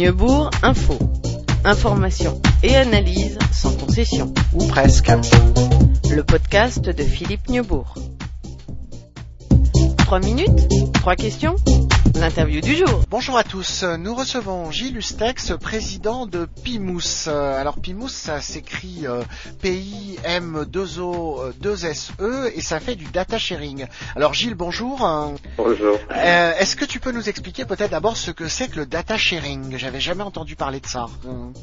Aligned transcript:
Neubourg 0.00 0.48
Info. 0.62 0.98
Information 1.62 2.40
et 2.62 2.74
analyse 2.74 3.38
sans 3.52 3.76
concession. 3.76 4.32
Ou 4.54 4.66
presque. 4.66 5.12
Le 6.10 6.22
podcast 6.22 6.82
de 6.82 7.02
Philippe 7.02 7.50
Neubourg. 7.50 7.96
Trois 9.98 10.20
minutes? 10.20 10.68
Trois 10.94 11.16
questions? 11.16 11.54
L'interview 12.18 12.60
du 12.60 12.74
jour. 12.74 13.00
Bonjour 13.08 13.38
à 13.38 13.44
tous, 13.44 13.84
nous 13.98 14.14
recevons 14.14 14.70
Gilles 14.70 14.96
Ustex, 14.98 15.52
président 15.60 16.26
de 16.26 16.46
PIMOUS. 16.64 17.28
Alors 17.28 17.78
PIMOUS, 17.80 18.08
ça 18.08 18.40
s'écrit 18.40 19.06
euh, 19.06 19.22
P-I-M-2-O-2-S-E 19.62 22.50
et 22.54 22.60
ça 22.60 22.80
fait 22.80 22.96
du 22.96 23.06
data 23.06 23.38
sharing. 23.38 23.86
Alors 24.16 24.34
Gilles, 24.34 24.54
bonjour. 24.54 25.08
Bonjour. 25.56 25.98
Euh, 26.10 26.52
Est-ce 26.58 26.76
que 26.76 26.84
tu 26.84 27.00
peux 27.00 27.12
nous 27.12 27.28
expliquer 27.28 27.64
peut-être 27.64 27.92
d'abord 27.92 28.16
ce 28.16 28.30
que 28.32 28.48
c'est 28.48 28.68
que 28.70 28.78
le 28.80 28.86
data 28.86 29.16
sharing? 29.16 29.76
J'avais 29.78 30.00
jamais 30.00 30.22
entendu 30.22 30.56
parler 30.56 30.80
de 30.80 30.86
ça. 30.86 31.06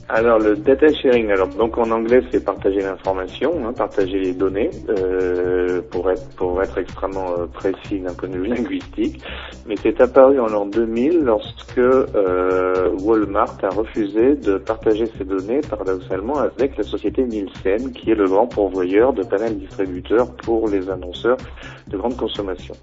Alors 0.10 0.40
le 0.40 0.56
data 0.56 0.88
sharing, 1.02 1.30
alors 1.32 1.50
donc 1.50 1.78
en 1.78 1.92
anglais 1.92 2.22
c'est 2.32 2.44
partager 2.44 2.80
l'information, 2.80 3.68
hein, 3.68 3.74
partager 3.74 4.20
les 4.20 4.34
données, 4.34 4.70
euh, 4.90 5.82
pour 5.92 6.10
être 6.10 6.28
pour 6.36 6.62
être 6.64 6.78
extrêmement 6.78 7.32
euh, 7.38 7.46
précis 7.48 8.00
d'un 8.00 8.14
point 8.14 8.30
de 8.30 8.38
vue 8.38 8.48
linguistique. 8.56 9.22
Mais 9.68 9.76
c'est 9.84 10.00
apparu 10.02 10.37
en 10.40 10.48
l'an 10.48 10.66
2000 10.66 11.24
lorsque 11.24 11.78
euh, 11.78 12.90
Walmart 13.02 13.58
a 13.64 13.70
refusé 13.70 14.36
de 14.36 14.58
partager 14.58 15.06
ses 15.18 15.24
données 15.24 15.62
paradoxalement 15.62 16.38
avec 16.38 16.78
la 16.78 16.84
société 16.84 17.24
Nielsen, 17.24 17.92
qui 17.92 18.12
est 18.12 18.16
le 18.16 18.28
grand 18.28 18.48
pourvoyeur 18.48 19.14
de 19.14 19.24
panels 19.24 19.58
distributeurs 19.58 20.32
pour 20.38 20.68
les 20.68 20.90
annonceurs 20.90 21.38
de 21.88 21.98
grande 21.98 22.18
consommation. 22.18 22.76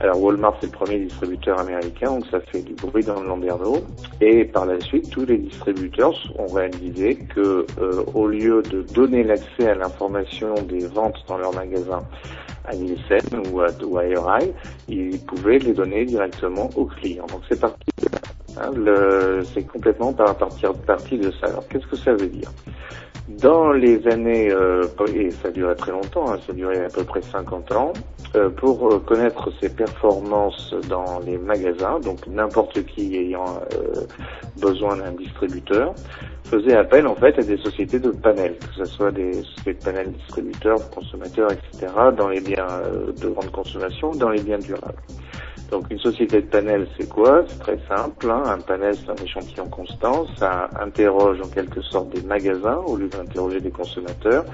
Alors 0.00 0.22
Walmart 0.22 0.56
c'est 0.60 0.66
le 0.66 0.72
premier 0.72 0.98
distributeur 0.98 1.58
américain, 1.58 2.10
donc 2.10 2.26
ça 2.30 2.40
fait 2.40 2.60
du 2.60 2.74
bruit 2.74 3.02
dans 3.02 3.20
le 3.20 3.28
Landerneau. 3.28 3.78
Et 4.20 4.44
par 4.44 4.66
la 4.66 4.78
suite, 4.80 5.10
tous 5.10 5.24
les 5.24 5.38
distributeurs 5.38 6.14
ont 6.38 6.52
réalisé 6.52 7.16
que 7.34 7.66
euh, 7.80 8.04
au 8.14 8.26
lieu 8.26 8.62
de 8.62 8.82
donner 8.82 9.24
l'accès 9.24 9.68
à 9.68 9.74
l'information 9.74 10.54
des 10.68 10.86
ventes 10.86 11.16
dans 11.28 11.38
leur 11.38 11.54
magasin 11.54 12.02
à 12.66 12.74
Nielsen 12.74 13.20
ou 13.52 13.60
à, 13.60 13.70
ou 13.82 13.98
ils 14.88 15.18
pouvaient 15.20 15.58
les 15.58 15.72
donner 15.74 16.04
directement 16.06 16.70
aux 16.76 16.86
clients. 16.86 17.26
Donc 17.26 17.42
c'est 17.48 17.60
parti. 17.60 17.76
Hein, 18.58 18.70
c'est 19.54 19.66
complètement 19.66 20.12
par 20.12 20.34
partir 20.36 20.72
partie 20.72 21.18
de 21.18 21.30
ça. 21.32 21.48
Alors 21.48 21.66
qu'est-ce 21.68 21.86
que 21.86 21.96
ça 21.96 22.12
veut 22.12 22.28
dire? 22.28 22.50
Dans 23.28 23.72
les 23.72 24.06
années, 24.06 24.50
euh, 24.52 24.84
et 25.12 25.30
ça 25.30 25.50
durait 25.50 25.74
très 25.74 25.90
longtemps, 25.90 26.30
hein, 26.30 26.38
ça 26.46 26.52
durait 26.52 26.84
à 26.84 26.88
peu 26.88 27.02
près 27.02 27.20
50 27.22 27.72
ans, 27.72 27.92
euh, 28.36 28.50
pour 28.50 28.92
euh, 28.92 28.98
connaître 29.00 29.50
ses 29.60 29.68
performances 29.68 30.74
dans 30.88 31.18
les 31.20 31.36
magasins, 31.36 31.98
donc 32.00 32.26
n'importe 32.28 32.84
qui 32.84 33.16
ayant 33.16 33.60
euh, 33.74 34.06
besoin 34.60 34.96
d'un 34.96 35.10
distributeur, 35.12 35.94
faisait 36.44 36.76
appel 36.76 37.06
en 37.06 37.14
fait 37.14 37.38
à 37.38 37.42
des 37.42 37.56
sociétés 37.58 37.98
de 37.98 38.10
panels, 38.10 38.56
que 38.58 38.84
ce 38.84 38.84
soit 38.84 39.10
des 39.10 39.32
sociétés 39.32 39.74
de 39.74 39.84
panels 39.84 40.12
distributeurs, 40.12 40.90
consommateurs, 40.90 41.50
etc., 41.52 41.92
dans 42.16 42.28
les 42.28 42.40
biens 42.40 42.68
euh, 42.84 43.12
de 43.12 43.28
grande 43.28 43.50
consommation, 43.50 44.12
dans 44.12 44.30
les 44.30 44.42
biens 44.42 44.58
durables. 44.58 45.02
Donc 45.70 45.90
une 45.90 45.98
société 45.98 46.40
de 46.40 46.46
panel, 46.46 46.86
c'est 46.96 47.08
quoi? 47.08 47.44
C'est 47.48 47.58
très 47.58 47.78
simple. 47.88 48.30
hein. 48.30 48.42
Un 48.46 48.58
panel, 48.58 48.94
c'est 48.94 49.10
un 49.10 49.24
échantillon 49.24 49.66
constant. 49.66 50.26
Ça 50.36 50.68
interroge 50.80 51.40
en 51.40 51.48
quelque 51.48 51.80
sorte 51.82 52.10
des 52.10 52.22
magasins 52.22 52.80
au 52.86 52.96
lieu 52.96 53.08
d'interroger 53.08 53.60
des 53.60 53.70
consommateurs. 53.70 54.44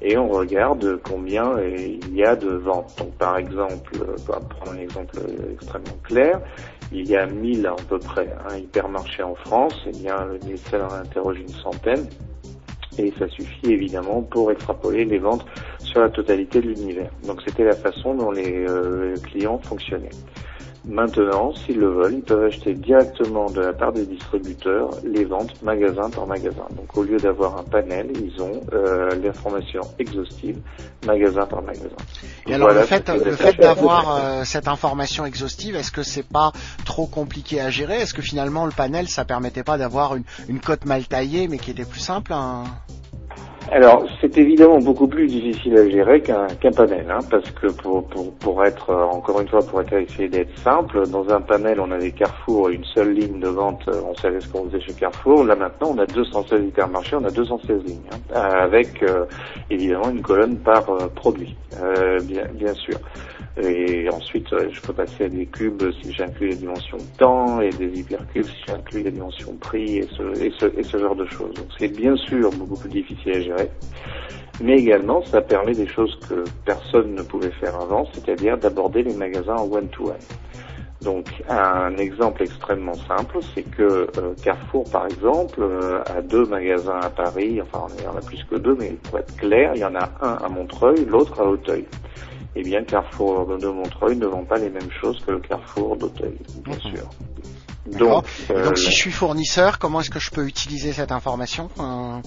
Et 0.00 0.16
on 0.16 0.28
regarde 0.28 0.98
combien 1.04 1.60
il 1.60 2.14
y 2.16 2.24
a 2.24 2.36
de 2.36 2.50
ventes. 2.50 2.94
Donc 2.98 3.12
par 3.18 3.36
exemple, 3.36 3.98
pour 4.24 4.38
prendre 4.48 4.72
un 4.72 4.78
exemple 4.78 5.16
extrêmement 5.52 5.98
clair, 6.02 6.40
il 6.90 7.06
y 7.08 7.16
a 7.16 7.26
1000 7.26 7.66
à 7.66 7.76
peu 7.88 7.98
près 7.98 8.34
un 8.50 8.56
hypermarché 8.56 9.22
en 9.22 9.34
France. 9.34 9.74
Eh 9.86 9.92
bien, 9.92 10.24
le 10.24 10.38
Nielsen 10.38 10.80
en 10.82 10.94
interroge 10.94 11.38
une 11.38 11.48
centaine. 11.48 12.06
Et 12.98 13.12
ça 13.18 13.26
suffit 13.28 13.72
évidemment 13.72 14.22
pour 14.22 14.50
extrapoler 14.50 15.04
les 15.04 15.18
ventes 15.18 15.46
sur 15.78 16.00
la 16.00 16.10
totalité 16.10 16.60
de 16.60 16.68
l'univers. 16.68 17.10
Donc 17.26 17.40
c'était 17.46 17.64
la 17.64 17.72
façon 17.74 18.14
dont 18.14 18.30
les 18.30 18.66
euh, 18.68 19.14
clients 19.22 19.58
fonctionnaient. 19.58 20.10
Maintenant, 20.84 21.54
s'ils 21.54 21.78
le 21.78 21.90
veulent, 21.90 22.14
ils 22.14 22.22
peuvent 22.22 22.44
acheter 22.44 22.74
directement 22.74 23.48
de 23.50 23.60
la 23.60 23.72
part 23.72 23.92
des 23.92 24.04
distributeurs 24.04 24.90
les 25.04 25.24
ventes 25.24 25.62
magasin 25.62 26.10
par 26.10 26.26
magasin. 26.26 26.66
Donc 26.76 26.96
au 26.96 27.04
lieu 27.04 27.18
d'avoir 27.18 27.56
un 27.58 27.62
panel, 27.62 28.10
ils 28.16 28.42
ont 28.42 28.60
euh, 28.72 29.10
l'information 29.22 29.82
exhaustive 30.00 30.58
magasin 31.06 31.46
par 31.46 31.62
magasin. 31.62 31.86
Et 32.48 32.54
alors 32.54 32.68
Voilà, 32.68 32.80
le 32.80 32.86
fait, 32.86 33.08
le 33.08 33.36
fait 33.36 33.56
d'avoir 33.60 34.16
euh, 34.16 34.44
cette 34.44 34.66
information 34.66 35.24
exhaustive, 35.24 35.76
est-ce 35.76 35.92
que 35.92 36.02
c'est 36.02 36.28
pas 36.28 36.50
trop 36.84 37.06
compliqué 37.06 37.60
à 37.60 37.70
gérer? 37.70 38.00
Est-ce 38.00 38.14
que 38.14 38.22
finalement 38.22 38.66
le 38.66 38.72
panel, 38.72 39.08
ça 39.08 39.24
permettait 39.24 39.62
pas 39.62 39.78
d'avoir 39.78 40.16
une, 40.16 40.24
une 40.48 40.58
cote 40.58 40.84
mal 40.84 41.06
taillée, 41.06 41.46
mais 41.46 41.58
qui 41.58 41.70
était 41.70 41.84
plus 41.84 42.00
simple 42.00 42.32
hein? 42.32 42.64
Alors, 43.70 44.04
c'est 44.20 44.36
évidemment 44.38 44.78
beaucoup 44.78 45.06
plus 45.06 45.26
difficile 45.26 45.78
à 45.78 45.88
gérer 45.88 46.20
qu'un 46.20 46.46
panel, 46.72 47.06
hein, 47.08 47.20
parce 47.30 47.48
que 47.52 47.68
pour, 47.68 48.06
pour, 48.08 48.32
pour 48.34 48.64
être, 48.64 48.90
euh, 48.90 49.04
encore 49.04 49.40
une 49.40 49.48
fois, 49.48 49.60
pour 49.60 49.80
être 49.80 49.92
essayer 49.94 50.28
d'être 50.28 50.56
simple, 50.58 51.06
dans 51.08 51.28
un 51.30 51.40
panel, 51.40 51.80
on 51.80 51.90
avait 51.90 52.10
Carrefour, 52.10 52.70
une 52.70 52.84
seule 52.84 53.14
ligne 53.14 53.38
de 53.40 53.48
vente, 53.48 53.82
euh, 53.88 54.00
on 54.06 54.14
savait 54.16 54.40
ce 54.40 54.48
qu'on 54.48 54.68
faisait 54.68 54.80
chez 54.80 54.92
Carrefour. 54.94 55.44
Là, 55.44 55.54
maintenant, 55.54 55.92
on 55.94 55.98
a 55.98 56.06
216 56.06 56.64
hypermarchés, 56.66 57.16
on 57.16 57.24
a 57.24 57.30
216 57.30 57.84
lignes, 57.84 58.00
hein, 58.12 58.40
avec 58.40 59.02
euh, 59.04 59.24
évidemment 59.70 60.10
une 60.10 60.22
colonne 60.22 60.56
par 60.56 60.90
euh, 60.90 61.06
produit, 61.14 61.56
euh, 61.80 62.18
bien, 62.20 62.44
bien 62.52 62.74
sûr. 62.74 62.98
Et 63.60 64.08
ensuite, 64.08 64.50
euh, 64.54 64.70
je 64.72 64.80
peux 64.80 64.94
passer 64.94 65.24
à 65.24 65.28
des 65.28 65.44
cubes 65.44 65.82
si 66.02 66.12
j'inclus 66.12 66.48
les 66.48 66.56
dimensions 66.56 66.96
temps 67.18 67.60
et 67.60 67.68
des 67.68 68.00
hypercubes 68.00 68.46
si 68.46 68.64
j'inclus 68.66 69.02
les 69.02 69.10
dimensions 69.10 69.54
prix 69.56 69.98
et 69.98 70.08
ce, 70.16 70.22
et 70.42 70.50
ce, 70.58 70.66
et 70.78 70.82
ce 70.82 70.96
genre 70.96 71.14
de 71.14 71.26
choses. 71.26 71.52
Donc 71.54 71.66
c'est 71.78 71.94
bien 71.94 72.16
sûr 72.16 72.50
beaucoup 72.52 72.78
plus 72.80 72.88
difficile 72.88 73.32
à 73.32 73.40
gérer, 73.40 73.70
mais 74.62 74.76
également 74.76 75.22
ça 75.26 75.42
permet 75.42 75.72
des 75.72 75.86
choses 75.86 76.18
que 76.28 76.44
personne 76.64 77.14
ne 77.14 77.22
pouvait 77.22 77.50
faire 77.50 77.74
avant, 77.78 78.08
c'est-à-dire 78.14 78.56
d'aborder 78.56 79.02
les 79.02 79.14
magasins 79.14 79.56
en 79.56 79.70
one-to-one. 79.70 80.16
Donc 81.02 81.26
un 81.50 81.94
exemple 81.96 82.42
extrêmement 82.44 82.94
simple, 82.94 83.38
c'est 83.54 83.64
que 83.64 83.82
euh, 84.16 84.34
Carrefour, 84.42 84.88
par 84.90 85.06
exemple, 85.06 85.60
euh, 85.60 86.02
a 86.06 86.22
deux 86.22 86.46
magasins 86.46 87.00
à 87.02 87.10
Paris, 87.10 87.60
enfin 87.60 87.86
il 87.98 88.04
y 88.04 88.06
en 88.06 88.16
a 88.16 88.20
plus 88.20 88.42
que 88.44 88.56
deux, 88.56 88.76
mais 88.78 88.96
pour 89.02 89.18
être 89.18 89.36
clair, 89.36 89.72
il 89.74 89.80
y 89.80 89.84
en 89.84 89.94
a 89.94 90.08
un 90.22 90.34
à 90.42 90.48
Montreuil, 90.48 91.04
l'autre 91.04 91.38
à 91.40 91.44
Auteuil. 91.44 91.84
Eh 92.54 92.62
bien, 92.62 92.84
Carrefour 92.84 93.46
de 93.58 93.66
Montreuil 93.68 94.16
ne 94.16 94.26
vend 94.26 94.44
pas 94.44 94.58
les 94.58 94.68
mêmes 94.70 94.90
choses 95.00 95.22
que 95.24 95.30
le 95.32 95.40
Carrefour 95.40 95.96
d'Auteuil, 95.96 96.36
bien 96.64 96.74
Mhm. 96.74 96.80
sûr. 96.80 97.08
D'accord. 97.86 98.24
Et 98.48 98.52
euh, 98.52 98.64
donc 98.66 98.78
si 98.78 98.90
je 98.90 98.96
suis 98.96 99.10
fournisseur, 99.10 99.78
comment 99.78 100.00
est-ce 100.00 100.10
que 100.10 100.20
je 100.20 100.30
peux 100.30 100.46
utiliser 100.46 100.92
cette 100.92 101.12
information 101.12 101.68
Euh, 101.80 102.18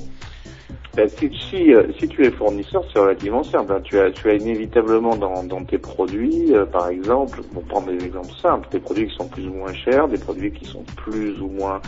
Ben, 0.95 1.09
si, 1.19 1.29
si, 1.49 1.73
euh, 1.73 1.91
si 1.99 2.07
tu 2.07 2.25
es 2.25 2.31
fournisseur, 2.31 2.81
c'est 2.93 2.99
relativement 2.99 3.43
simple. 3.43 3.73
hein. 3.73 3.81
Tu 3.83 3.99
as, 3.99 4.11
tu 4.11 4.29
as 4.29 4.35
inévitablement 4.35 5.17
dans, 5.17 5.43
dans 5.43 5.65
tes 5.65 5.77
produits, 5.77 6.53
euh, 6.55 6.65
par 6.65 6.87
exemple, 6.87 7.43
pour 7.53 7.65
prendre 7.65 7.87
des 7.91 8.01
exemples 8.05 8.33
simples, 8.41 8.69
des 8.71 8.79
produits 8.79 9.07
qui 9.09 9.15
sont 9.15 9.27
plus 9.27 9.45
ou 9.45 9.53
moins 9.53 9.73
chers, 9.73 10.07
des 10.07 10.17
produits 10.17 10.53
qui 10.53 10.65
sont 10.65 10.85
plus 10.95 11.41
ou 11.41 11.49
moins 11.49 11.81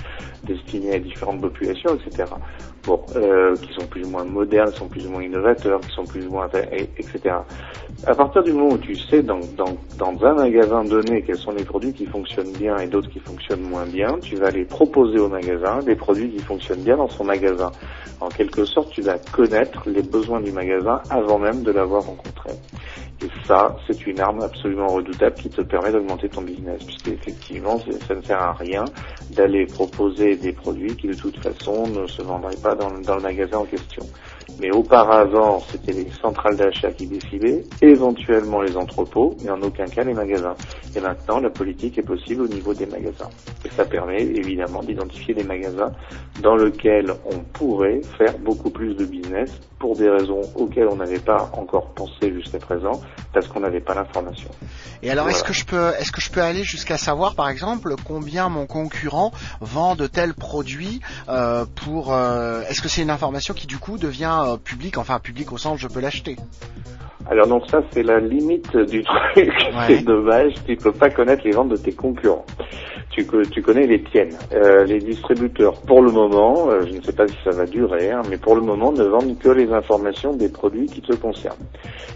destinés 0.43 0.95
à 0.95 0.99
différentes 0.99 1.39
populations, 1.39 1.95
etc. 1.95 2.29
Bon, 2.85 3.01
euh, 3.15 3.55
qui 3.57 3.71
sont 3.73 3.87
plus 3.87 4.03
ou 4.03 4.09
moins 4.09 4.25
modernes, 4.25 4.73
sont 4.73 4.89
plus 4.89 5.05
ou 5.05 5.09
moins 5.09 5.23
innovateurs, 5.23 5.81
qui 5.85 5.93
sont 5.93 6.05
plus 6.05 6.25
ou 6.27 6.31
moins, 6.31 6.49
et- 6.71 6.89
etc. 6.97 7.35
À 8.05 8.15
partir 8.15 8.43
du 8.43 8.53
moment 8.53 8.71
où 8.73 8.77
tu 8.77 8.97
sais 8.97 9.23
dans, 9.23 9.39
dans, 9.57 9.77
dans 9.97 10.25
un 10.25 10.33
magasin 10.35 10.83
donné 10.85 11.23
quels 11.23 11.37
sont 11.37 11.51
les 11.51 11.63
produits 11.65 11.93
qui 11.93 12.05
fonctionnent 12.05 12.53
bien 12.53 12.79
et 12.79 12.87
d'autres 12.87 13.09
qui 13.09 13.19
fonctionnent 13.19 13.61
moins 13.61 13.85
bien, 13.85 14.19
tu 14.21 14.37
vas 14.37 14.51
les 14.51 14.65
proposer 14.65 15.17
au 15.19 15.27
magasin, 15.27 15.81
des 15.83 15.95
produits 15.95 16.29
qui 16.29 16.41
fonctionnent 16.41 16.83
bien 16.83 16.97
dans 16.97 17.09
son 17.09 17.23
magasin. 17.25 17.73
En 18.19 18.31
quelque 18.31 18.65
sorte, 18.65 18.91
tu 18.97 19.03
vas 19.03 19.19
connaître 19.31 19.87
les 19.87 20.01
besoins 20.01 20.41
du 20.41 20.51
magasin 20.51 20.99
avant 21.11 21.37
même 21.37 21.61
de 21.61 21.69
l'avoir 21.69 22.03
rencontré. 22.03 22.49
Et 23.21 23.27
ça, 23.45 23.75
c'est 23.85 24.07
une 24.07 24.19
arme 24.19 24.41
absolument 24.41 24.87
redoutable 24.87 25.35
qui 25.35 25.51
te 25.51 25.61
permet 25.61 25.91
d'augmenter 25.91 26.27
ton 26.27 26.41
business, 26.41 26.83
puisque 26.83 27.09
effectivement, 27.09 27.77
ça 28.07 28.15
ne 28.15 28.21
sert 28.23 28.41
à 28.41 28.53
rien 28.53 28.85
d'aller 29.35 29.67
proposer 29.67 30.35
des 30.35 30.51
produits 30.51 30.95
qui 30.95 31.09
de 31.09 31.13
toute 31.13 31.37
façon 31.37 31.85
ne 31.85 32.07
se 32.07 32.23
vendraient 32.23 32.55
pas 32.55 32.73
dans, 32.73 32.89
dans 33.01 33.17
le 33.17 33.21
magasin 33.21 33.59
en 33.59 33.65
question. 33.65 34.03
Mais 34.59 34.71
auparavant, 34.71 35.59
c'était 35.59 35.91
les 35.91 36.09
centrales 36.21 36.55
d'achat 36.55 36.91
qui 36.91 37.05
décidaient, 37.05 37.63
éventuellement 37.81 38.61
les 38.61 38.75
entrepôts, 38.75 39.35
mais 39.43 39.51
en 39.51 39.61
aucun 39.61 39.85
cas 39.85 40.03
les 40.03 40.13
magasins. 40.13 40.55
Et 40.95 40.99
maintenant, 40.99 41.39
la 41.39 41.49
politique 41.49 41.97
est 41.97 42.03
possible 42.03 42.41
au 42.41 42.47
niveau 42.47 42.73
des 42.73 42.87
magasins. 42.87 43.29
Et 43.65 43.69
ça 43.69 43.85
permet 43.85 44.21
évidemment 44.21 44.81
d'identifier 44.81 45.33
des 45.33 45.43
magasins 45.43 45.91
dans 46.41 46.55
lesquels 46.55 47.13
on 47.25 47.39
pourrait 47.39 48.01
faire 48.17 48.37
beaucoup 48.39 48.69
plus 48.69 48.95
de 48.95 49.05
business 49.05 49.51
pour 49.79 49.95
des 49.95 50.09
raisons 50.09 50.41
auxquelles 50.55 50.87
on 50.87 50.95
n'avait 50.95 51.19
pas 51.19 51.51
encore 51.53 51.93
pensé 51.93 52.33
jusqu'à 52.33 52.57
présent, 52.57 52.99
parce 53.33 53.47
qu'on 53.47 53.59
n'avait 53.59 53.81
pas 53.81 53.93
l'information. 53.93 54.49
Et 55.03 55.11
alors, 55.11 55.29
est-ce 55.29 55.43
que 55.43 55.53
je 55.53 55.65
peux, 55.65 55.91
est-ce 55.99 56.11
que 56.11 56.21
je 56.21 56.31
peux 56.31 56.41
aller 56.41 56.63
jusqu'à 56.63 56.97
savoir, 56.97 57.35
par 57.35 57.49
exemple, 57.49 57.93
combien 58.03 58.49
mon 58.49 58.65
concurrent 58.65 59.31
vend 59.61 59.95
de 59.95 60.07
tels 60.07 60.33
produits 60.33 61.01
euh, 61.29 61.65
pour 61.75 62.13
euh, 62.13 62.63
Est-ce 62.69 62.81
que 62.81 62.89
c'est 62.89 63.03
une 63.03 63.11
information 63.11 63.53
qui 63.53 63.67
du 63.67 63.77
coup 63.77 63.97
devient 63.97 64.46
euh, 64.47 64.57
publique, 64.57 64.97
enfin 64.97 65.19
publique 65.19 65.51
au 65.51 65.57
sens 65.57 65.79
je 65.79 65.87
peux 65.87 65.99
l'acheter 65.99 66.35
Alors 67.29 67.47
donc 67.47 67.69
ça 67.69 67.81
c'est 67.91 68.03
la 68.03 68.19
limite 68.19 68.75
du 68.75 69.03
truc. 69.03 69.17
Ouais. 69.37 69.85
c'est 69.87 70.03
dommage, 70.03 70.53
tu 70.65 70.75
peux 70.75 70.91
pas 70.91 71.09
connaître 71.09 71.43
les 71.45 71.51
ventes 71.51 71.69
de 71.69 71.77
tes 71.77 71.91
concurrents. 71.91 72.45
Tu 73.11 73.17
tu, 73.17 73.25
tu 73.51 73.61
connais 73.61 73.87
les 73.87 74.01
tiennes. 74.03 74.35
Euh, 74.53 74.85
les 74.85 74.99
distributeurs, 74.99 75.81
pour 75.81 76.01
le 76.01 76.11
moment, 76.11 76.69
euh, 76.69 76.81
je 76.85 76.97
ne 76.97 77.01
sais 77.01 77.13
pas 77.13 77.27
si 77.27 77.35
ça 77.43 77.51
va 77.51 77.65
durer, 77.65 78.11
hein, 78.11 78.21
mais 78.29 78.37
pour 78.37 78.55
le 78.55 78.61
moment, 78.61 78.91
ne 78.91 79.03
vendent 79.03 79.37
que 79.39 79.49
les 79.49 79.71
informations 79.71 80.33
des 80.33 80.49
produits 80.49 80.85
qui 80.85 81.01
te 81.01 81.15
concernent. 81.15 81.65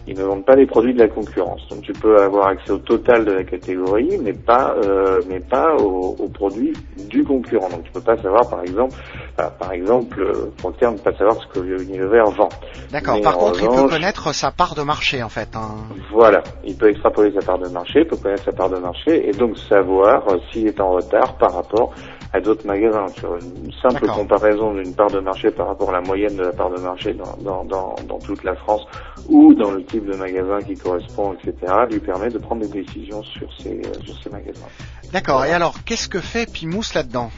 Ils 0.07 0.18
ne 0.18 0.24
vendent 0.24 0.45
pas 0.45 0.56
les 0.56 0.66
produits 0.66 0.94
de 0.94 1.00
la 1.00 1.07
concurrence. 1.07 1.68
Donc 1.69 1.81
tu 1.81 1.94
peux 1.94 2.18
avoir 2.19 2.48
accès 2.48 2.72
au 2.72 2.78
total 2.78 3.25
de 3.25 3.31
la 3.31 3.44
catégorie, 3.44 4.19
mais 4.22 4.33
pas, 4.33 4.75
euh, 4.83 5.22
mais 5.28 5.39
pas 5.39 5.75
aux, 5.75 6.16
aux, 6.19 6.30
produits 6.30 6.74
du 7.10 7.24
concurrent. 7.24 7.69
Donc 7.69 7.83
tu 7.83 7.92
peux 7.92 8.01
pas 8.01 8.18
savoir, 8.18 8.50
par 8.50 8.62
exemple, 8.62 8.95
par 9.36 9.72
exemple, 9.72 10.51
Procter 10.57 10.88
ne 10.88 10.98
peut 10.98 11.12
pas 11.12 11.18
savoir 11.18 11.38
ce 11.42 11.48
que 11.48 11.66
Unilever 11.81 12.24
vend. 12.38 12.50
D'accord. 12.92 13.22
Par 13.22 13.38
contre, 13.38 13.62
il 13.62 13.69
peut 13.69 13.88
connaître 13.88 14.33
sa 14.33 14.51
part 14.51 14.75
de 14.75 14.83
marché, 14.83 15.24
en 15.24 15.30
fait. 15.30 15.56
Hein. 15.56 15.75
Voilà. 16.12 16.44
Il 16.63 16.78
peut 16.78 16.89
extrapoler 16.89 17.33
sa 17.33 17.45
part 17.45 17.60
de 17.60 17.69
marché, 17.69 18.06
peut 18.06 18.18
connaître 18.18 18.44
sa 18.44 18.51
part 18.51 18.69
de 18.69 18.78
marché, 18.78 19.30
et 19.30 19.31
donc 19.31 19.57
savoir 19.57 20.24
s'il 20.51 20.68
est 20.68 20.80
en 20.80 20.92
retard 20.92 21.38
par 21.38 21.54
rapport 21.54 21.94
à 22.33 22.39
d'autres 22.39 22.66
magasins. 22.66 23.07
Sur 23.18 23.36
une 23.36 23.72
simple 23.81 24.07
comparaison 24.07 24.74
d'une 24.74 24.94
part 24.94 25.10
de 25.10 25.19
marché 25.19 25.51
par 25.51 25.68
rapport 25.68 25.89
à 25.89 25.94
la 25.94 26.01
moyenne 26.01 26.36
de 26.36 26.44
la 26.44 26.54
part 26.54 26.69
de 26.69 26.80
marché 26.80 27.13
dans, 27.13 27.36
dans, 27.42 27.66
dans, 27.66 27.95
dans, 28.07 28.19
toute 28.19 28.44
la 28.44 28.56
France 28.56 28.81
ou 29.30 29.54
dans 29.54 29.72
le 29.72 29.83
type 29.83 30.06
de 30.06 30.16
magasin 30.16 30.60
qui 30.66 30.75
correspond, 30.75 31.33
etc., 31.33 31.74
lui 31.89 32.00
permet 32.00 32.30
de 32.30 32.38
prendre 32.38 32.62
des 32.62 32.83
décisions 32.83 33.24
sur 33.24 33.50
ces, 33.60 33.81
sur 34.06 34.22
ces 34.24 34.30
magasins. 34.30 34.68
D'accord. 35.12 35.45
Et 35.45 35.51
alors, 35.51 35.83
qu'est-ce 35.86 36.07
que 36.07 36.19
fait 36.19 36.50
Pimous 36.51 36.94
là-dedans? 36.95 37.31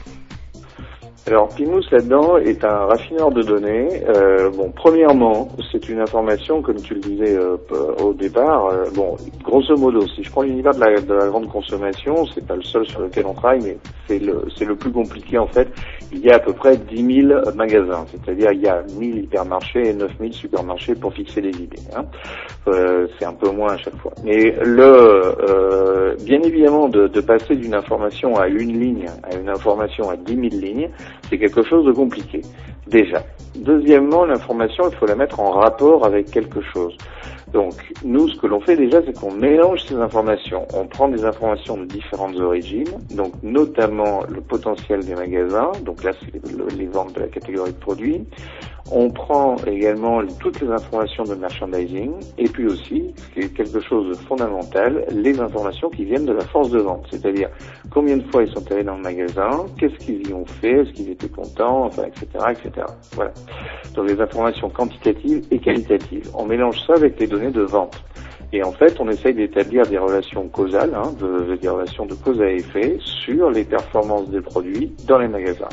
Alors 1.26 1.48
Pimous 1.48 1.80
là-dedans 1.90 2.36
est 2.36 2.62
un 2.64 2.84
raffineur 2.84 3.30
de 3.30 3.40
données. 3.42 4.02
Euh, 4.14 4.50
bon, 4.50 4.70
premièrement, 4.76 5.48
c'est 5.72 5.88
une 5.88 6.00
information, 6.00 6.60
comme 6.60 6.76
tu 6.76 6.92
le 6.92 7.00
disais 7.00 7.34
euh, 7.34 7.56
au 8.02 8.12
départ. 8.12 8.66
Euh, 8.66 8.84
bon, 8.94 9.16
grosso 9.42 9.74
modo, 9.78 10.06
si 10.06 10.22
je 10.22 10.30
prends 10.30 10.42
l'univers 10.42 10.74
de 10.74 10.80
la, 10.80 11.00
de 11.00 11.14
la 11.14 11.28
grande 11.28 11.48
consommation, 11.48 12.26
c'est 12.26 12.46
pas 12.46 12.56
le 12.56 12.62
seul 12.62 12.86
sur 12.86 13.00
lequel 13.00 13.24
on 13.24 13.32
travaille, 13.32 13.60
mais 13.62 13.78
c'est 14.06 14.18
le 14.18 14.44
le 14.64 14.76
plus 14.76 14.92
compliqué 14.92 15.36
en 15.38 15.46
fait. 15.46 15.68
Il 16.12 16.20
y 16.20 16.30
a 16.30 16.36
à 16.36 16.38
peu 16.38 16.52
près 16.52 16.76
10 16.76 17.26
000 17.28 17.40
magasins, 17.54 18.06
c'est-à-dire 18.10 18.52
il 18.52 18.60
y 18.62 18.68
a 18.68 18.82
1000 18.98 19.24
hypermarchés 19.24 19.88
et 19.88 19.92
9 19.92 20.10
000 20.18 20.32
supermarchés 20.32 20.94
pour 20.94 21.12
fixer 21.12 21.42
les 21.42 21.50
idées. 21.50 21.82
Hein. 21.94 22.04
Euh, 22.68 23.06
c'est 23.18 23.26
un 23.26 23.34
peu 23.34 23.50
moins 23.50 23.72
à 23.74 23.76
chaque 23.76 23.96
fois. 23.96 24.12
Mais 24.24 24.54
le 24.62 26.16
bien 26.24 26.40
évidemment 26.42 26.88
de, 26.88 27.08
de 27.08 27.20
passer 27.20 27.56
d'une 27.56 27.74
information 27.74 28.36
à 28.36 28.48
une 28.48 28.78
ligne 28.78 29.06
à 29.22 29.34
une 29.36 29.48
information 29.48 30.08
à 30.08 30.16
10 30.16 30.34
000 30.34 30.42
lignes 30.62 30.90
c'est 31.28 31.38
quelque 31.38 31.62
chose 31.62 31.84
de 31.86 31.92
compliqué, 31.92 32.40
déjà. 32.86 33.22
Deuxièmement, 33.56 34.24
l'information, 34.24 34.84
il 34.90 34.96
faut 34.96 35.06
la 35.06 35.14
mettre 35.14 35.40
en 35.40 35.52
rapport 35.52 36.04
avec 36.04 36.30
quelque 36.30 36.60
chose. 36.72 36.96
Donc, 37.54 37.74
nous, 38.04 38.28
ce 38.28 38.36
que 38.40 38.48
l'on 38.48 38.60
fait 38.60 38.74
déjà, 38.74 39.00
c'est 39.06 39.16
qu'on 39.16 39.30
mélange 39.30 39.84
ces 39.84 39.94
informations. 39.94 40.66
On 40.74 40.88
prend 40.88 41.06
des 41.06 41.24
informations 41.24 41.76
de 41.76 41.84
différentes 41.84 42.36
origines, 42.40 42.98
donc 43.12 43.32
notamment 43.44 44.24
le 44.28 44.40
potentiel 44.40 45.04
des 45.04 45.14
magasins, 45.14 45.70
donc 45.84 46.02
là, 46.02 46.10
c'est 46.20 46.32
les 46.76 46.86
ventes 46.86 47.14
de 47.14 47.20
la 47.20 47.28
catégorie 47.28 47.70
de 47.70 47.78
produits. 47.78 48.24
On 48.92 49.08
prend 49.08 49.56
également 49.66 50.20
toutes 50.40 50.60
les 50.60 50.68
informations 50.68 51.24
de 51.24 51.34
merchandising 51.34 52.12
et 52.36 52.44
puis 52.44 52.66
aussi, 52.66 53.14
ce 53.16 53.28
qui 53.28 53.40
est 53.46 53.48
quelque 53.54 53.80
chose 53.80 54.08
de 54.08 54.14
fondamental, 54.26 55.06
les 55.10 55.40
informations 55.40 55.88
qui 55.88 56.04
viennent 56.04 56.26
de 56.26 56.34
la 56.34 56.44
force 56.44 56.70
de 56.70 56.80
vente, 56.80 57.06
c'est-à-dire 57.10 57.48
combien 57.90 58.18
de 58.18 58.30
fois 58.30 58.42
ils 58.42 58.52
sont 58.52 58.70
allés 58.70 58.84
dans 58.84 58.96
le 58.96 59.02
magasin, 59.02 59.64
qu'est-ce 59.78 60.04
qu'ils 60.04 60.28
y 60.28 60.34
ont 60.34 60.44
fait, 60.44 60.82
est-ce 60.82 60.92
qu'ils 60.92 61.10
étaient 61.10 61.30
contents, 61.30 61.86
enfin, 61.86 62.02
etc., 62.04 62.26
etc. 62.50 62.86
Voilà. 63.12 63.32
Donc 63.94 64.08
les 64.08 64.20
informations 64.20 64.68
quantitatives 64.68 65.46
et 65.50 65.58
qualitatives. 65.58 66.30
On 66.34 66.44
mélange 66.44 66.78
ça 66.86 66.94
avec 66.94 67.18
les 67.18 67.26
données 67.26 67.43
de 67.50 67.62
vente. 67.62 68.02
Et 68.52 68.62
en 68.62 68.72
fait, 68.72 69.00
on 69.00 69.08
essaye 69.08 69.34
d'établir 69.34 69.84
des 69.86 69.98
relations 69.98 70.48
causales, 70.48 70.94
hein, 70.94 71.12
des 71.60 71.68
relations 71.68 72.06
de 72.06 72.14
cause 72.14 72.40
à 72.40 72.50
effet 72.50 72.98
sur 73.00 73.50
les 73.50 73.64
performances 73.64 74.28
des 74.28 74.40
produits 74.40 74.92
dans 75.08 75.18
les 75.18 75.28
magasins. 75.28 75.68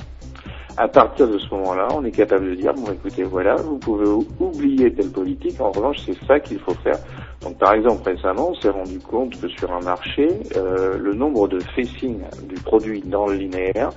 À 0.78 0.88
partir 0.88 1.28
de 1.28 1.38
ce 1.38 1.54
moment-là, 1.54 1.90
on 1.94 2.04
est 2.06 2.12
capable 2.12 2.50
de 2.50 2.56
dire, 2.56 2.74
bon 2.74 2.92
écoutez, 2.92 3.24
voilà, 3.24 3.56
vous 3.56 3.78
pouvez 3.78 4.08
oublier 4.40 4.92
telle 4.94 5.12
politique, 5.12 5.60
en 5.60 5.72
revanche, 5.72 5.98
c'est 6.06 6.18
ça 6.26 6.40
qu'il 6.40 6.60
faut 6.60 6.74
faire. 6.76 6.98
Donc 7.42 7.58
par 7.58 7.74
exemple, 7.74 8.10
récemment, 8.10 8.50
on 8.52 8.56
s'est 8.56 8.70
rendu 8.70 9.00
compte 9.00 9.40
que 9.40 9.48
sur 9.48 9.72
un 9.74 9.82
marché, 9.82 10.30
euh, 10.56 10.98
le 10.98 11.14
nombre 11.14 11.48
de 11.48 11.60
facing 11.60 12.20
du 12.44 12.56
produit 12.56 13.02
dans 13.02 13.28
le 13.28 13.34
linéaire 13.34 13.90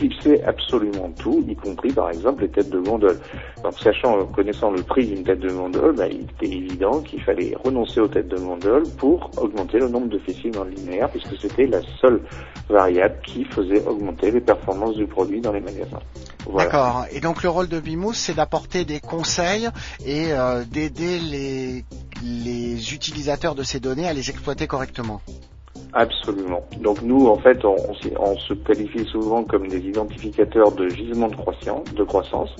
éclipsait 0.00 0.42
absolument 0.44 1.10
tout, 1.18 1.44
y 1.46 1.54
compris 1.54 1.92
par 1.92 2.10
exemple 2.10 2.42
les 2.42 2.48
têtes 2.48 2.70
de 2.70 2.78
gondole. 2.78 3.18
Donc 3.62 3.78
sachant, 3.78 4.24
connaissant 4.26 4.70
le 4.70 4.82
prix 4.82 5.06
d'une 5.06 5.24
tête 5.24 5.40
de 5.40 5.50
gondole, 5.50 5.94
bah, 5.94 6.06
il 6.08 6.22
était 6.22 6.54
évident 6.54 7.00
qu'il 7.00 7.22
fallait 7.22 7.54
renoncer 7.64 8.00
aux 8.00 8.08
têtes 8.08 8.28
de 8.28 8.36
gondole 8.36 8.84
pour 8.98 9.30
augmenter 9.36 9.78
le 9.78 9.88
nombre 9.88 10.08
de 10.08 10.18
facing 10.18 10.52
dans 10.52 10.64
le 10.64 10.70
linéaire, 10.70 11.10
puisque 11.10 11.38
c'était 11.40 11.66
la 11.66 11.80
seule 12.00 12.20
variable 12.68 13.16
qui 13.24 13.44
faisait 13.44 13.84
augmenter 13.86 14.30
les 14.30 14.40
performances 14.40 14.96
du 14.96 15.06
produit 15.06 15.40
dans 15.40 15.52
les 15.52 15.60
magasins. 15.60 16.00
D'accord. 16.56 17.04
Et 17.12 17.20
donc 17.20 17.42
le 17.42 17.48
rôle 17.48 17.68
de 17.68 17.80
Bimous, 17.80 18.14
c'est 18.14 18.34
d'apporter 18.34 18.84
des 18.84 19.00
conseils 19.00 19.68
et 20.04 20.32
euh, 20.32 20.64
d'aider 20.64 21.18
les 21.20 22.94
utilisateurs 22.94 23.54
de 23.54 23.62
ces 23.62 23.80
données 23.80 24.08
à 24.08 24.12
les 24.12 24.30
exploiter 24.30 24.66
correctement. 24.66 25.20
Absolument. 25.92 26.62
Donc 26.80 27.02
nous, 27.02 27.26
en 27.26 27.36
fait, 27.38 27.64
on, 27.64 27.76
se 27.94 28.54
qualifie 28.54 29.04
souvent 29.06 29.42
comme 29.44 29.66
des 29.68 29.80
identificateurs 29.80 30.72
de 30.72 30.88
gisements 30.88 31.28
de 31.28 31.36
croissance. 31.36 31.84
De 31.94 32.04
croissance. 32.04 32.54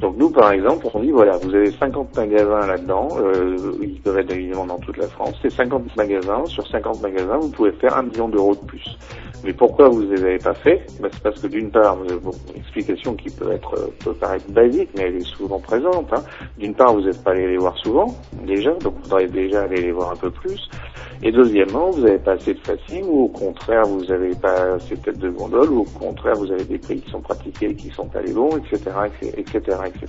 Donc 0.00 0.16
nous, 0.16 0.30
par 0.30 0.52
exemple, 0.52 0.86
on 0.94 1.00
dit, 1.00 1.10
voilà, 1.10 1.36
vous 1.38 1.52
avez 1.54 1.72
50 1.72 2.16
magasins 2.16 2.66
là-dedans, 2.66 3.08
euh, 3.18 3.56
ils 3.82 4.00
peuvent 4.00 4.18
être 4.18 4.32
évidemment 4.32 4.66
dans 4.66 4.78
toute 4.78 4.96
la 4.96 5.08
France, 5.08 5.34
c'est 5.42 5.50
50 5.50 5.96
magasins, 5.96 6.44
sur 6.46 6.66
50 6.68 7.02
magasins, 7.02 7.38
vous 7.38 7.50
pouvez 7.50 7.72
faire 7.72 7.96
un 7.96 8.04
million 8.04 8.28
d'euros 8.28 8.54
de 8.54 8.64
plus. 8.64 8.96
Mais 9.44 9.52
pourquoi 9.52 9.88
vous 9.88 10.02
ne 10.02 10.14
les 10.14 10.22
avez 10.22 10.38
pas 10.38 10.54
fait? 10.54 10.84
Ben, 11.00 11.10
C'est 11.12 11.22
parce 11.22 11.40
que 11.40 11.48
d'une 11.48 11.70
part, 11.70 11.96
vous 11.96 12.12
avez 12.12 12.20
une 12.22 12.60
explication 12.60 13.14
qui 13.14 13.30
peut 13.30 13.50
être 13.50 13.90
peut 14.04 14.14
paraître 14.14 14.48
basique, 14.50 14.90
mais 14.96 15.04
elle 15.04 15.16
est 15.16 15.26
souvent 15.26 15.58
présente. 15.58 16.12
Hein. 16.12 16.22
D'une 16.58 16.74
part, 16.74 16.94
vous 16.94 17.02
n'êtes 17.02 17.22
pas 17.22 17.32
allé 17.32 17.48
les 17.48 17.56
voir 17.56 17.76
souvent, 17.78 18.06
déjà, 18.44 18.72
donc 18.74 18.94
vous 18.96 19.02
devriez 19.02 19.28
déjà 19.28 19.62
aller 19.62 19.80
les 19.80 19.92
voir 19.92 20.12
un 20.12 20.16
peu 20.16 20.30
plus. 20.30 20.68
Et 21.22 21.32
deuxièmement, 21.32 21.90
vous 21.90 22.02
n'avez 22.02 22.18
pas 22.18 22.32
assez 22.32 22.54
de 22.54 22.60
facing, 22.60 23.04
ou 23.04 23.24
au 23.24 23.28
contraire, 23.28 23.84
vous 23.84 24.04
n'avez 24.04 24.34
pas 24.36 24.74
assez 24.74 24.94
de 24.94 25.00
tête 25.00 25.18
de 25.18 25.30
gondole, 25.30 25.70
ou 25.70 25.80
au 25.80 25.84
contraire, 25.84 26.34
vous 26.34 26.50
avez 26.52 26.64
des 26.64 26.78
prix 26.78 27.00
qui 27.00 27.10
sont 27.10 27.20
pratiqués 27.20 27.74
qui 27.74 27.90
sont 27.90 28.08
allés 28.14 28.32
bons, 28.32 28.56
etc., 28.56 28.90
etc., 29.36 29.78
etc. 29.86 30.06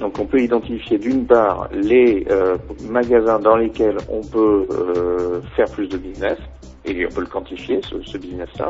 Donc 0.00 0.18
on 0.18 0.26
peut 0.26 0.40
identifier 0.40 0.98
d'une 0.98 1.24
part 1.24 1.68
les 1.72 2.26
euh, 2.30 2.56
magasins 2.90 3.38
dans 3.38 3.56
lesquels 3.56 3.96
on 4.08 4.22
peut 4.22 4.66
euh, 4.70 5.40
faire 5.56 5.70
plus 5.70 5.88
de 5.88 5.96
business, 5.96 6.38
et 6.84 7.06
on 7.06 7.14
peut 7.14 7.20
le 7.20 7.26
quantifier, 7.26 7.80
ce, 7.82 8.02
ce 8.02 8.18
business-là, 8.18 8.68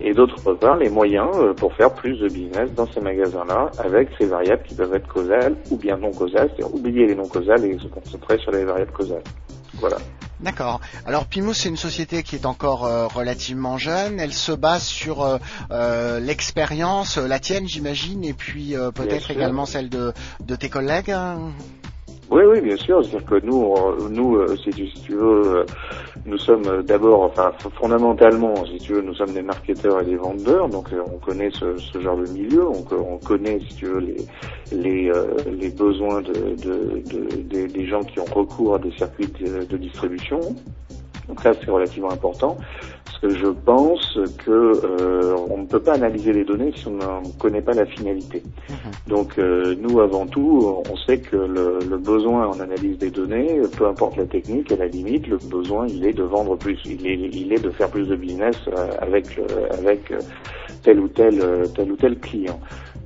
et 0.00 0.14
d'autre 0.14 0.54
part 0.54 0.76
les 0.76 0.88
moyens 0.88 1.28
euh, 1.34 1.52
pour 1.52 1.74
faire 1.74 1.92
plus 1.92 2.18
de 2.20 2.28
business 2.28 2.72
dans 2.74 2.86
ces 2.86 3.00
magasins-là 3.00 3.70
avec 3.78 4.08
ces 4.18 4.26
variables 4.26 4.62
qui 4.62 4.74
peuvent 4.74 4.94
être 4.94 5.08
causales 5.08 5.56
ou 5.70 5.76
bien 5.76 5.96
non 5.96 6.12
causales, 6.12 6.48
c'est-à-dire 6.54 6.74
oublier 6.74 7.06
les 7.06 7.14
non 7.16 7.26
causales 7.26 7.64
et 7.64 7.76
se 7.78 7.88
concentrer 7.88 8.38
sur 8.38 8.52
les 8.52 8.64
variables 8.64 8.92
causales. 8.92 9.24
Voilà. 9.80 9.98
D'accord. 10.40 10.80
Alors 11.04 11.26
Pimous, 11.26 11.52
c'est 11.52 11.68
une 11.68 11.76
société 11.76 12.22
qui 12.22 12.34
est 12.34 12.46
encore 12.46 12.86
euh, 12.86 13.06
relativement 13.06 13.76
jeune. 13.76 14.18
Elle 14.18 14.32
se 14.32 14.52
base 14.52 14.84
sur 14.84 15.22
euh, 15.22 15.38
euh 15.70 16.18
l'expérience, 16.18 17.18
la 17.18 17.38
tienne, 17.38 17.68
j'imagine, 17.68 18.24
et 18.24 18.32
puis 18.32 18.74
peut-être 18.94 19.30
également 19.30 19.66
celle 19.66 19.88
de, 19.90 20.12
de 20.40 20.56
tes 20.56 20.70
collègues. 20.70 21.14
Oui, 22.30 22.42
oui, 22.46 22.60
bien 22.60 22.76
sûr. 22.76 23.04
C'est-à-dire 23.04 23.26
que 23.28 23.44
nous, 23.44 23.74
nous, 24.08 24.36
euh, 24.36 24.56
si 24.56 24.70
tu, 24.70 25.12
veux, 25.12 25.42
euh, 25.46 25.64
nous 26.26 26.38
sommes 26.38 26.82
d'abord, 26.82 27.22
enfin, 27.22 27.52
fondamentalement, 27.74 28.54
si 28.66 28.78
tu 28.78 28.92
veux, 28.92 29.02
nous 29.02 29.14
sommes 29.14 29.32
des 29.32 29.42
marketeurs 29.42 30.00
et 30.00 30.04
des 30.04 30.16
vendeurs, 30.16 30.68
donc 30.68 30.92
euh, 30.92 31.02
on 31.12 31.18
connaît 31.18 31.50
ce, 31.50 31.76
ce, 31.78 32.00
genre 32.00 32.16
de 32.16 32.28
milieu, 32.30 32.68
on, 32.68 32.84
on, 32.92 33.18
connaît, 33.18 33.58
si 33.68 33.74
tu 33.74 33.86
veux, 33.86 33.98
les 33.98 34.16
les, 34.72 35.12
les 35.50 35.70
besoins 35.70 36.22
de, 36.22 36.32
de, 36.32 37.02
de, 37.04 37.66
des 37.66 37.86
gens 37.86 38.04
qui 38.04 38.20
ont 38.20 38.24
recours 38.32 38.76
à 38.76 38.78
des 38.78 38.92
circuits 38.92 39.26
de 39.26 39.76
distribution. 39.76 40.38
Donc 41.28 41.40
ça, 41.40 41.52
c'est 41.54 41.70
relativement 41.70 42.10
important 42.10 42.56
je 43.22 43.48
pense 43.48 44.18
que 44.44 44.50
euh, 44.50 45.36
on 45.50 45.58
ne 45.58 45.66
peut 45.66 45.80
pas 45.80 45.94
analyser 45.94 46.32
les 46.32 46.44
données 46.44 46.72
si 46.74 46.86
on 46.86 46.92
ne 46.92 47.38
connaît 47.38 47.60
pas 47.60 47.74
la 47.74 47.84
finalité. 47.86 48.42
Mhm. 48.68 48.76
Donc 49.08 49.38
euh, 49.38 49.74
nous, 49.78 50.00
avant 50.00 50.26
tout, 50.26 50.82
on 50.90 50.96
sait 50.96 51.18
que 51.18 51.36
le, 51.36 51.80
le, 51.88 51.98
besoin 51.98 52.48
en 52.48 52.60
analyse 52.60 52.98
des 52.98 53.10
données, 53.10 53.60
peu 53.76 53.86
importe 53.86 54.16
la 54.16 54.24
technique, 54.24 54.72
à 54.72 54.76
la 54.76 54.86
limite, 54.86 55.26
le 55.26 55.36
besoin, 55.36 55.86
il 55.88 56.06
est 56.06 56.12
de 56.14 56.22
vendre 56.22 56.56
plus, 56.56 56.78
il 56.86 57.06
est, 57.06 57.14
il 57.14 57.52
est 57.52 57.62
de 57.62 57.70
faire 57.70 57.90
plus 57.90 58.06
de 58.06 58.16
business 58.16 58.56
euh, 58.68 58.90
avec 59.00 59.38
avec 59.72 60.12
tel 60.82 61.00
ou 61.00 61.08
tel 61.08 61.40
tel 61.74 61.92
ou 61.92 61.96
tel 61.96 62.18
client. 62.18 62.60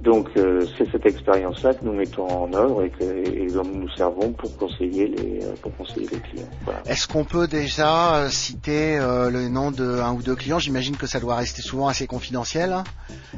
Donc 0.04 0.28
euh, 0.36 0.66
c'est 0.76 0.90
cette 0.92 1.06
expérience-là 1.06 1.72
que 1.72 1.82
nous 1.82 1.94
mettons 1.94 2.28
en 2.28 2.52
œuvre 2.52 2.84
et, 2.84 2.90
que, 2.90 3.04
et 3.04 3.46
dont 3.46 3.62
nous 3.64 3.84
nous 3.84 3.88
servons 3.88 4.32
pour 4.32 4.54
conseiller 4.58 5.06
les, 5.06 5.40
pour 5.62 5.74
conseiller 5.78 6.06
les 6.12 6.18
clients. 6.18 6.50
Voilà. 6.66 6.82
Est-ce 6.86 7.08
qu'on 7.08 7.24
peut 7.24 7.46
déjà 7.46 8.16
euh, 8.16 8.28
citer 8.28 8.98
euh, 8.98 9.30
le 9.30 9.48
nom 9.48 9.70
de 9.70 10.00
un 10.00 10.12
ou 10.12 10.22
deux 10.22 10.34
clients? 10.34 10.58
J'imagine 10.58 10.98
que 10.98 11.06
ça 11.06 11.20
doit 11.20 11.36
rester 11.36 11.62
souvent 11.62 11.88
assez 11.88 12.06
confidentiel. 12.06 12.74
Hein. 12.74 12.84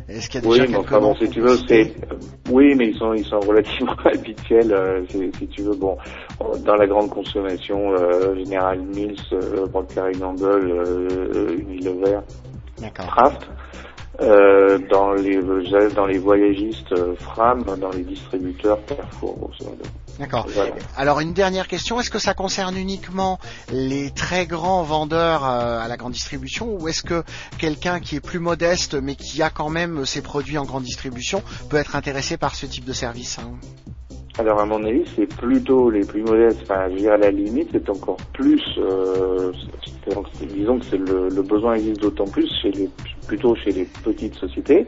Est-ce 0.09 0.28
qu'il 0.28 0.43
y 0.43 0.45
a 0.45 0.50
déjà 0.50 0.64
oui, 0.64 0.69
mais 0.73 0.76
enfin, 0.76 0.99
bon, 0.99 1.14
si 1.14 1.31
tu 1.31 1.40
veux, 1.40 1.57
c'est 1.69 1.95
oui, 2.50 2.75
mais 2.75 2.88
ils 2.88 2.99
sont 2.99 3.14
ils 3.14 3.25
sont 3.25 3.38
relativement 3.38 3.95
habituels. 4.05 5.07
si 5.09 5.47
tu 5.47 5.62
veux, 5.62 5.76
bon, 5.76 5.97
dans 6.64 6.75
la 6.75 6.88
grande 6.88 7.11
consommation, 7.11 7.97
General 8.35 8.81
Mills, 8.81 9.23
Procter 9.71 10.11
Gamble, 10.19 10.75
Unilever 11.61 12.19
Craft. 12.93 13.49
Euh, 14.20 14.78
dans 14.90 15.12
les 15.12 15.42
dans 15.94 16.06
les 16.06 16.18
voyagistes 16.18 16.94
Fram, 17.18 17.64
dans 17.78 17.90
les 17.90 18.02
distributeurs 18.02 18.78
Carrefour. 18.87 19.50
D'accord. 20.18 20.46
Alors 20.96 21.20
une 21.20 21.35
dernière 21.35 21.68
question, 21.68 22.00
est-ce 22.00 22.11
que 22.11 22.18
ça 22.18 22.32
concerne 22.32 22.78
uniquement 22.78 23.38
les 23.70 24.11
très 24.11 24.46
grands 24.46 24.82
vendeurs 24.82 25.44
euh, 25.44 25.80
à 25.80 25.88
la 25.88 25.96
grande 25.99 26.12
distribution 26.12 26.78
ou 26.80 26.88
est-ce 26.88 27.02
que 27.02 27.25
quelqu'un 27.58 28.00
qui 28.00 28.16
est 28.16 28.25
plus 28.25 28.38
modeste 28.38 28.94
mais 28.94 29.16
qui 29.16 29.42
a 29.42 29.50
quand 29.50 29.68
même 29.68 30.06
ses 30.06 30.23
produits 30.23 30.56
en 30.56 30.64
grande 30.64 30.85
distribution 30.85 31.42
peut 31.68 31.76
être 31.76 31.94
intéressé 31.94 32.38
par 32.38 32.54
ce 32.54 32.64
type 32.64 32.87
de 32.87 32.94
service 32.94 33.38
hein? 33.38 33.52
Alors 34.38 34.61
à 34.61 34.66
mon 34.66 34.85
avis, 34.85 35.04
c'est 35.16 35.26
plutôt 35.26 35.88
les 35.88 36.02
plus 36.02 36.23
modestes. 36.23 36.61
Enfin, 36.64 36.88
je 36.94 37.08
à 37.08 37.16
la 37.16 37.30
limite, 37.30 37.70
c'est 37.73 37.88
encore 37.88 38.18
plus. 38.35 38.62
Euh, 38.76 39.50
disons 40.42 40.78
que 40.78 40.85
c'est 40.85 40.99
le, 40.99 41.30
le, 41.30 41.42
besoin 41.42 41.75
existe 41.75 42.02
d'autant 42.02 42.26
plus 42.26 42.46
chez 42.61 42.70
les 42.70 42.90
plutôt 43.26 43.54
chez 43.56 43.73
les 43.73 43.85
petites 44.04 44.35
sociétés 44.35 44.87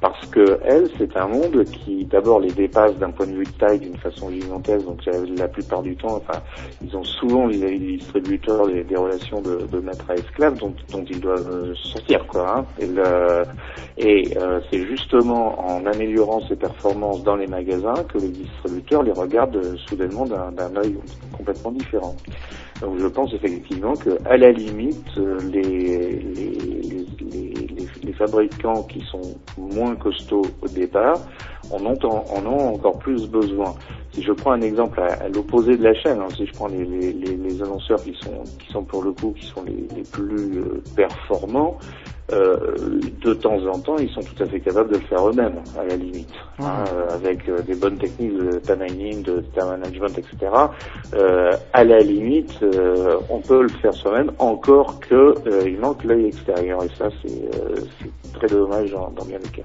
parce 0.00 0.26
que 0.26 0.58
elles, 0.62 0.88
c'est 0.98 1.16
un 1.16 1.26
monde 1.26 1.64
qui 1.64 2.04
d'abord 2.04 2.40
les 2.40 2.52
dépasse 2.52 2.94
d'un 2.96 3.10
point 3.10 3.26
de 3.26 3.32
vue 3.32 3.44
de 3.44 3.50
taille 3.58 3.80
d'une 3.80 3.96
façon 3.96 4.30
gigantesque. 4.30 4.84
Donc 4.84 5.00
la 5.36 5.48
plupart 5.48 5.82
du 5.82 5.96
temps, 5.96 6.16
enfin, 6.16 6.40
ils 6.82 6.94
ont 6.96 7.04
souvent 7.04 7.46
vis-à-vis 7.46 7.78
des 7.78 7.96
distributeurs 7.96 8.66
des, 8.66 8.96
relations 8.96 9.40
de, 9.40 9.66
de, 9.66 9.80
maître 9.80 10.04
à 10.08 10.14
esclave 10.14 10.58
dont, 10.58 11.04
ils 11.08 11.20
doivent 11.20 11.50
euh, 11.50 11.74
sortir, 11.74 12.26
quoi. 12.26 12.58
Hein. 12.58 12.64
Et, 13.96 14.36
euh, 14.36 14.60
c'est 14.70 14.86
justement 14.86 15.58
en 15.66 15.86
améliorant 15.86 16.40
ces 16.46 16.56
performances 16.56 17.22
dans 17.22 17.36
les 17.36 17.46
magasins 17.46 18.04
que 18.08 18.18
les 18.18 18.28
distributeurs 18.28 19.02
les 19.02 19.12
regardent 19.12 19.56
euh, 19.56 19.76
soudainement 19.88 20.26
d'un 20.26 20.76
œil 20.76 20.96
complètement 21.36 21.72
différent. 21.72 22.14
Donc 22.80 22.98
je 22.98 23.06
pense 23.06 23.32
effectivement 23.32 23.94
que 23.94 24.10
à 24.26 24.36
la 24.36 24.52
limite, 24.52 25.16
les, 25.50 25.62
les, 25.62 26.20
les, 26.20 27.06
les, 27.32 27.45
fabricants 28.16 28.82
qui 28.84 29.00
sont 29.10 29.36
moins 29.58 29.94
costauds 29.96 30.46
au 30.62 30.68
départ 30.68 31.18
en 31.70 31.84
ont, 31.84 31.98
en, 32.04 32.46
ont 32.46 32.74
encore 32.74 32.98
plus 32.98 33.28
besoin. 33.28 33.74
Si 34.12 34.22
je 34.22 34.32
prends 34.32 34.52
un 34.52 34.60
exemple 34.60 35.00
à, 35.00 35.28
l'opposé 35.28 35.76
de 35.76 35.82
la 35.82 35.94
chaîne, 35.94 36.20
hein, 36.20 36.28
si 36.34 36.46
je 36.46 36.52
prends 36.52 36.68
les, 36.68 36.84
les, 36.84 37.12
les, 37.12 37.62
annonceurs 37.62 38.02
qui 38.02 38.14
sont, 38.22 38.44
qui 38.58 38.72
sont 38.72 38.84
pour 38.84 39.02
le 39.02 39.12
coup 39.12 39.34
qui 39.38 39.46
sont 39.46 39.62
les, 39.64 40.02
plus 40.04 40.58
euh, 40.58 40.82
performants, 40.94 41.78
euh, 42.32 42.56
de 43.22 43.34
temps 43.34 43.64
en 43.66 43.78
temps, 43.78 43.98
ils 43.98 44.10
sont 44.10 44.20
tout 44.20 44.42
à 44.42 44.46
fait 44.46 44.58
capables 44.58 44.90
de 44.90 44.96
le 44.96 45.04
faire 45.06 45.28
eux-mêmes, 45.28 45.62
à 45.78 45.84
la 45.84 45.96
limite, 45.96 46.32
hein, 46.58 46.84
avec 47.10 47.48
euh, 47.48 47.62
des 47.62 47.76
bonnes 47.76 47.98
techniques 47.98 48.36
de 48.36 48.50
data 48.50 48.74
mining, 48.74 49.22
de 49.22 49.44
data 49.54 49.66
management, 49.66 50.18
etc. 50.18 50.36
Euh, 51.14 51.52
à 51.72 51.84
la 51.84 52.00
limite, 52.00 52.58
on 53.30 53.40
peut 53.40 53.62
le 53.62 53.68
faire 53.68 53.94
soi-même, 53.94 54.32
encore 54.38 54.98
que 55.00 55.34
il 55.66 55.78
manque 55.78 56.02
l'œil 56.02 56.26
extérieur, 56.26 56.82
et 56.82 56.88
ça, 56.98 57.08
c'est 57.22 57.48
très 58.32 58.48
dommage 58.48 58.90
dans, 58.90 59.10
dans 59.10 59.24
bien 59.24 59.38
des 59.38 59.48
cas. 59.48 59.62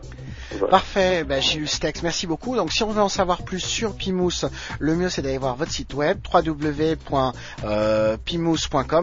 Parfait, 0.69 1.23
ben, 1.23 1.41
Gilles 1.41 1.67
Stex, 1.67 2.03
merci 2.03 2.27
beaucoup. 2.27 2.55
Donc 2.55 2.71
si 2.71 2.83
on 2.83 2.91
veut 2.91 3.01
en 3.01 3.09
savoir 3.09 3.41
plus 3.43 3.59
sur 3.59 3.95
Pimous, 3.95 4.45
le 4.79 4.95
mieux 4.95 5.09
c'est 5.09 5.21
d'aller 5.21 5.37
voir 5.37 5.55
votre 5.55 5.71
site 5.71 5.93
web 5.93 6.19
www.pimous.com. 6.31 7.23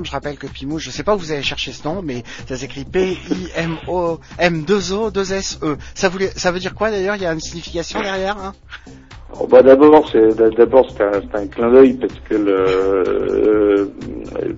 Je 0.04 0.10
rappelle 0.10 0.36
que 0.36 0.46
Pimous, 0.46 0.78
je 0.78 0.90
sais 0.90 1.02
pas 1.02 1.16
où 1.16 1.18
vous 1.18 1.32
allez 1.32 1.42
chercher 1.42 1.72
ce 1.72 1.84
nom, 1.84 2.02
mais 2.02 2.22
ça 2.46 2.56
s'écrit 2.56 2.84
P-I-M-O-M-2-O-2-S-E. 3.48 5.76
Ça, 5.94 6.08
voulait, 6.08 6.32
ça 6.36 6.52
veut 6.52 6.60
dire 6.60 6.74
quoi 6.74 6.90
d'ailleurs? 6.90 7.16
Il 7.16 7.22
y 7.22 7.26
a 7.26 7.32
une 7.32 7.40
signification 7.40 8.00
derrière 8.00 8.38
hein? 8.38 8.54
Oh, 9.34 9.46
bah 9.46 9.62
d'abord 9.62 10.08
c'est 10.10 10.34
d'abord 10.56 10.90
c'est 10.90 11.02
un, 11.02 11.20
un, 11.34 11.46
clin 11.48 11.70
d'œil 11.70 11.92
parce 11.94 12.18
que 12.20 12.34
le 12.34 12.64
euh, 12.66 13.86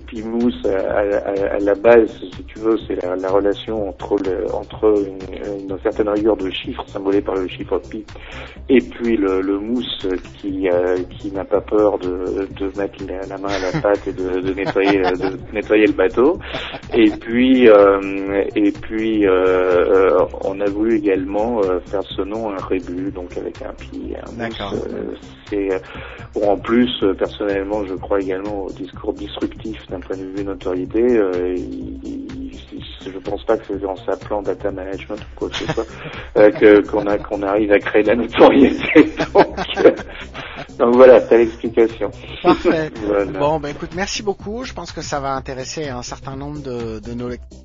Pimous 0.07 0.53
à, 0.65 1.55
à, 1.55 1.59
la 1.59 1.75
base 1.75 2.09
si 2.33 2.43
tu 2.45 2.59
veux 2.59 2.77
c'est 2.87 2.95
la, 3.03 3.17
la, 3.17 3.29
relation 3.29 3.89
entre 3.89 4.15
le, 4.23 4.45
entre 4.53 4.93
une, 5.05 5.69
une, 5.69 5.77
certaine 5.83 6.07
rigueur 6.07 6.37
de 6.37 6.49
chiffres 6.49 6.85
symbolée 6.87 7.19
par 7.19 7.35
le 7.35 7.49
chiffre 7.49 7.79
pi 7.89 8.05
et 8.69 8.79
puis 8.79 9.17
le, 9.17 9.41
le 9.41 9.59
mousse 9.59 10.07
qui 10.39 10.69
euh, 10.69 10.97
qui 11.19 11.31
n'a 11.31 11.43
pas 11.43 11.59
peur 11.59 11.99
de, 11.99 12.47
de 12.57 12.77
mettre 12.79 13.03
la, 13.05 13.37
main 13.37 13.49
à 13.49 13.73
la 13.73 13.81
pâte 13.81 14.07
et 14.07 14.13
de, 14.13 14.39
de 14.39 14.53
nettoyer 14.53 15.01
de 15.01 15.53
nettoyer 15.53 15.87
le 15.87 15.93
bateau. 15.93 16.39
Et 16.93 17.09
puis 17.09 17.67
euh, 17.67 18.43
et 18.55 18.71
puis 18.71 19.27
euh, 19.27 20.17
on 20.45 20.61
a 20.61 20.65
voulu 20.69 20.95
également 20.95 21.61
faire 21.87 22.03
ce 22.03 22.21
nom 22.21 22.51
un 22.51 22.65
rébut 22.65 23.11
donc 23.11 23.35
avec 23.37 23.61
un 23.61 23.73
pi 23.73 24.13
un 24.15 24.31
euh, 25.53 25.79
bon, 26.33 26.51
en 26.51 26.57
plus 26.57 26.89
euh, 27.03 27.13
personnellement, 27.13 27.85
je 27.85 27.93
crois 27.95 28.19
également 28.21 28.63
au 28.63 28.71
discours 28.71 29.13
disruptif 29.13 29.79
d'un 29.89 29.99
point 29.99 30.17
de 30.17 30.23
vue 30.23 30.43
notoriété. 30.43 31.01
Euh, 31.01 31.55
il, 31.55 32.51
je 33.03 33.17
pense 33.17 33.43
pas 33.43 33.57
que 33.57 33.63
c'est 33.67 33.85
en 33.85 33.95
s'appelant 33.95 34.41
data 34.41 34.71
management 34.71 35.19
ou 35.19 35.39
quoi 35.39 35.49
que 35.49 35.55
ce 35.55 35.65
soit 35.73 35.85
qu'on 37.29 37.41
arrive 37.43 37.71
à 37.71 37.79
créer 37.79 38.03
de 38.03 38.07
la 38.07 38.15
notoriété. 38.15 39.11
Donc, 40.79 40.95
voilà, 40.95 41.19
c'est 41.21 41.37
l'explication. 41.37 42.11
Parfait. 42.41 42.91
Bon, 43.39 43.59
ben 43.59 43.69
écoute, 43.69 43.91
merci 43.95 44.23
beaucoup. 44.23 44.63
Je 44.63 44.73
pense 44.73 44.91
que 44.91 45.01
ça 45.01 45.19
va 45.19 45.33
intéresser 45.33 45.89
un 45.89 46.03
certain 46.03 46.35
nombre 46.35 46.61
de, 46.61 46.99
de 46.99 47.13
nos 47.13 47.29
lecteurs. 47.29 47.61